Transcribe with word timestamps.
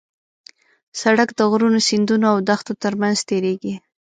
سړک 1.01 1.29
د 1.35 1.39
غرونو، 1.51 1.79
سیندونو 1.89 2.25
او 2.33 2.37
دښتو 2.49 2.73
ترمنځ 2.83 3.17
تېرېږي. 3.29 3.75